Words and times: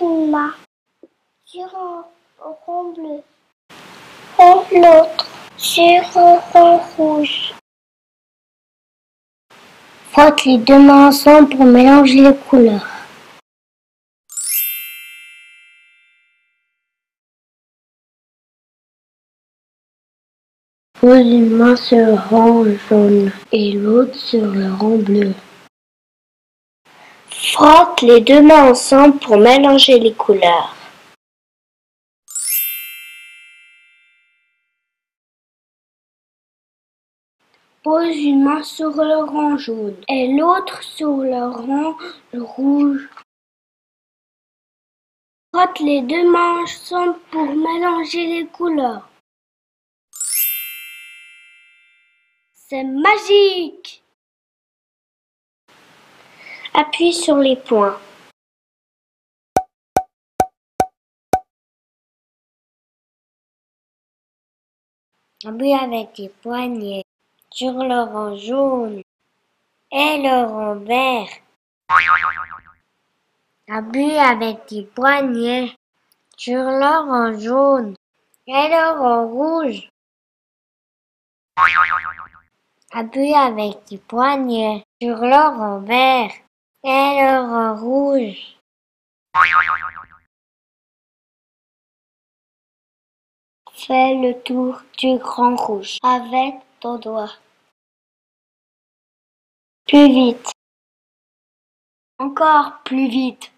Main 0.00 0.54
sur 1.44 1.64
un 1.74 2.04
rond 2.38 2.92
bleu. 2.92 3.20
Rond 4.36 4.64
l'autre 4.70 5.26
sur 5.56 6.16
un 6.16 6.38
rond 6.52 6.80
rouge. 6.96 7.52
Frotte 10.12 10.44
les 10.44 10.58
deux 10.58 10.78
mains 10.78 11.08
ensemble 11.08 11.48
pour 11.56 11.64
mélanger 11.64 12.20
les 12.20 12.36
couleurs. 12.36 12.86
Pose 21.00 21.26
une 21.26 21.56
main 21.56 21.74
sur 21.74 21.98
le 21.98 22.14
rang 22.14 22.64
jaune 22.88 23.32
et 23.50 23.72
l'autre 23.72 24.14
sur 24.14 24.46
le 24.46 24.72
rang 24.74 24.96
bleu. 24.98 25.34
Frotte 27.52 28.02
les 28.02 28.20
deux 28.20 28.42
mains 28.42 28.70
ensemble 28.70 29.18
pour 29.20 29.38
mélanger 29.38 29.98
les 29.98 30.12
couleurs. 30.12 30.76
Pose 37.82 38.16
une 38.16 38.44
main 38.44 38.62
sur 38.62 38.90
le 38.90 39.24
rang 39.24 39.56
jaune 39.56 39.96
et 40.08 40.28
l'autre 40.34 40.82
sur 40.82 41.16
le 41.16 41.48
rang 41.48 41.96
rouge. 42.34 43.08
Frotte 45.54 45.80
les 45.80 46.02
deux 46.02 46.30
mains 46.30 46.62
ensemble 46.64 47.18
pour 47.30 47.46
mélanger 47.46 48.26
les 48.26 48.46
couleurs. 48.46 49.08
C'est 52.52 52.84
magique 52.84 54.02
Appuie 56.80 57.12
sur 57.12 57.38
les 57.38 57.56
points. 57.56 57.98
Appuie 65.44 65.74
avec 65.74 66.16
les 66.18 66.28
poignets 66.28 67.02
sur 67.50 67.72
le 67.72 68.36
jaune 68.36 69.02
et 69.90 70.22
le 70.22 70.46
rang 70.46 70.76
vert. 70.76 71.28
Appuie 73.68 74.16
avec 74.16 74.70
les 74.70 74.84
poignets 74.84 75.74
sur 76.36 76.62
le 76.62 77.40
jaune 77.40 77.96
et 78.46 78.68
le 78.68 79.00
rang 79.00 79.26
rouge. 79.26 79.88
Appuie 82.92 83.34
avec 83.34 83.78
les 83.90 83.98
poignets 83.98 84.84
sur 85.02 85.16
le 85.16 85.58
rang 85.58 85.80
vert 85.80 86.30
et 86.84 86.88
le 86.88 87.40
rang 87.50 87.74
rouge. 87.76 88.56
Fais 93.72 94.14
le 94.14 94.42
tour 94.42 94.82
du 94.98 95.18
grand 95.18 95.56
rouge 95.56 95.98
avec 96.02 96.54
ton 96.80 96.98
doigt. 96.98 97.32
Plus 99.86 100.08
vite. 100.08 100.52
Encore 102.18 102.82
plus 102.84 103.08
vite. 103.08 103.52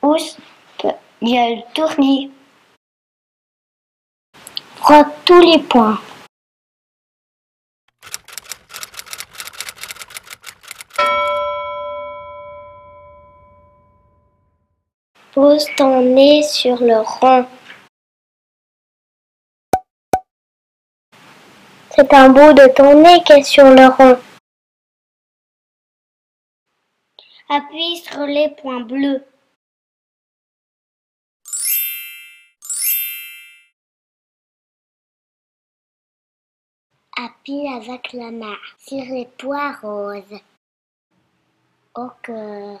Pousse, 0.00 0.38
il 1.20 1.28
y 1.28 1.38
a 1.38 1.50
le 1.50 1.62
tous 5.24 5.40
les 5.40 5.58
points. 5.58 6.00
Pose 15.40 15.68
ton 15.76 16.02
nez 16.02 16.42
sur 16.42 16.82
le 16.82 16.98
rond. 16.98 17.46
C'est 21.90 22.12
un 22.12 22.28
bout 22.30 22.52
de 22.54 22.66
ton 22.74 23.00
nez 23.00 23.22
qui 23.22 23.34
est 23.34 23.44
sur 23.44 23.62
le 23.62 23.86
rond. 23.86 24.20
Appuie 27.48 27.98
sur 27.98 28.26
les 28.26 28.48
points 28.48 28.80
bleus. 28.80 29.24
Appuie 37.16 37.68
avec 37.68 38.12
la 38.12 38.32
main 38.32 38.56
sur 38.76 39.04
les 39.04 39.28
points 39.38 39.76
roses. 39.76 40.40
Au 41.94 42.08
cœur. 42.24 42.80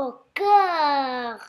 Au 0.00 0.12
cœur. 0.32 1.40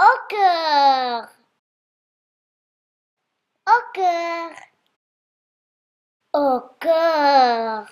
Au 0.00 0.16
cœur. 0.28 1.28
Au 3.68 3.92
cœur. 3.94 4.50
Au 6.32 6.60
cœur. 6.80 7.86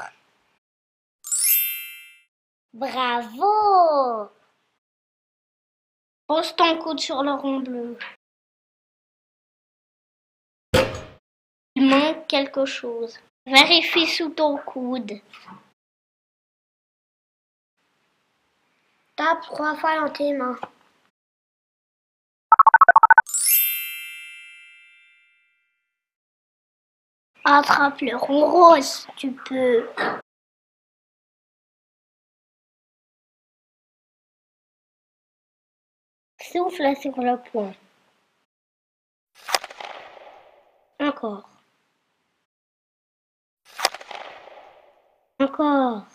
Bravo. 2.72 4.28
Pose 6.26 6.56
ton 6.56 6.78
coude 6.78 6.98
sur 6.98 7.22
le 7.22 7.32
rond 7.34 7.60
bleu. 7.60 7.96
Il 11.76 11.88
manque 11.88 12.26
quelque 12.26 12.64
chose. 12.64 13.20
Vérifie 13.46 14.08
sous 14.08 14.30
ton 14.30 14.56
coude. 14.58 15.20
Tape 19.16 19.42
trois 19.42 19.76
fois 19.76 20.00
dans 20.00 20.12
tes 20.12 20.32
mains. 20.32 20.58
Attrape 27.44 28.00
le 28.00 28.16
rond 28.16 28.50
rose, 28.50 29.06
tu 29.16 29.30
peux. 29.32 29.88
Souffle 36.40 36.96
sur 36.96 37.20
le 37.20 37.36
point. 37.50 37.74
Encore. 41.00 41.48
Encore. 45.38 46.13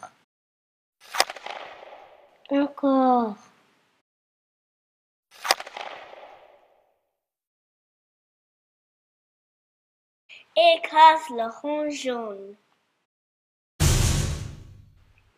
Écrase 10.55 11.29
le 11.31 11.61
rond 11.61 11.89
jaune. 11.89 12.55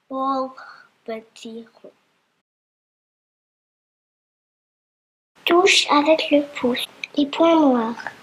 Pauvre 0.07 0.55
petit 1.03 1.65
rond. 1.81 1.91
Touche 5.45 5.87
avec 5.89 6.29
le 6.29 6.43
pouce 6.59 6.87
les 7.17 7.25
points 7.25 7.59
noirs. 7.59 8.20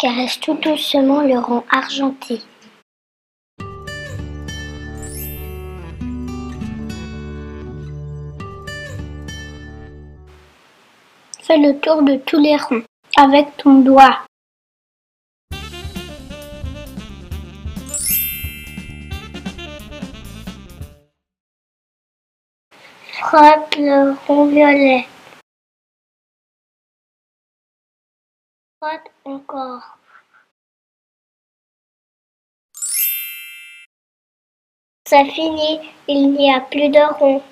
Caresse 0.00 0.40
tout 0.40 0.54
doucement 0.54 1.20
le 1.20 1.38
rond 1.38 1.62
argenté. 1.68 2.40
Fais 11.42 11.58
le 11.58 11.78
tour 11.80 12.02
de 12.02 12.16
tous 12.16 12.40
les 12.40 12.56
ronds 12.56 12.82
avec 13.18 13.54
ton 13.58 13.80
doigt. 13.80 14.24
Frotte 23.18 23.76
le 23.76 24.16
rond 24.26 24.46
violet. 24.46 25.06
Frotte 28.82 29.10
encore. 29.26 29.99
C'est 35.10 35.24
fini, 35.24 35.80
il 36.06 36.30
n'y 36.34 36.54
a 36.54 36.60
plus 36.60 36.88
de 36.88 37.00
rond. 37.18 37.42